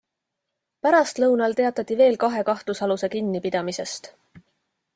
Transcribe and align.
Pärastlõunal 0.85 1.53
teatati 1.59 1.97
veel 1.99 2.17
kahe 2.23 2.43
kahtlusaluse 2.49 3.11
kinnipidamisest. 3.17 4.11